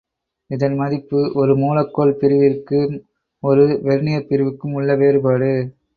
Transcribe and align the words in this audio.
இதன் 0.49 0.75
மதிப்பு 0.75 1.19
ஒரு 1.33 1.53
மூலக்கோல் 1.57 2.15
பிரிவிற்கும் 2.21 2.95
ஒரு 3.43 3.65
வெர்னிர் 3.83 4.27
பிரிவுக்கும் 4.27 4.73
உள்ள 4.73 4.95
வேறுபாடு. 4.95 5.51